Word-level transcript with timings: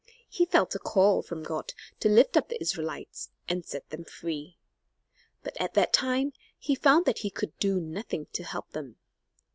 He 0.29 0.47
felt 0.47 0.73
a 0.73 0.79
call 0.79 1.21
from 1.21 1.43
God 1.43 1.73
to 1.99 2.09
lift 2.09 2.35
up 2.35 2.49
the 2.49 2.59
Israelites 2.59 3.29
and 3.47 3.63
set 3.63 3.87
them 3.91 4.03
free. 4.03 4.57
But 5.43 5.55
at 5.61 5.75
that 5.75 5.93
time 5.93 6.33
he 6.57 6.73
found 6.73 7.05
that 7.05 7.19
he 7.19 7.29
could 7.29 7.55
do 7.59 7.79
nothing 7.79 8.25
to 8.33 8.43
help 8.43 8.71
them. 8.71 8.95